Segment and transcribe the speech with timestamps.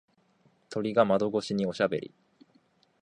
[0.71, 2.11] 鳥が窓越しにおしゃべり。